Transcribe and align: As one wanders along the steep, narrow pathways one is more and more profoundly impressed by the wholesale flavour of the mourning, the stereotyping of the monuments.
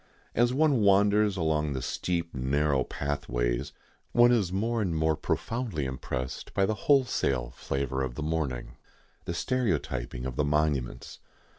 As 0.33 0.51
one 0.51 0.81
wanders 0.81 1.37
along 1.37 1.73
the 1.73 1.81
steep, 1.83 2.33
narrow 2.33 2.83
pathways 2.83 3.71
one 4.13 4.31
is 4.31 4.51
more 4.51 4.81
and 4.81 4.95
more 4.95 5.15
profoundly 5.15 5.85
impressed 5.85 6.55
by 6.55 6.65
the 6.65 6.73
wholesale 6.73 7.51
flavour 7.51 8.01
of 8.01 8.15
the 8.15 8.23
mourning, 8.23 8.77
the 9.25 9.35
stereotyping 9.35 10.25
of 10.25 10.37
the 10.37 10.43
monuments. 10.43 11.19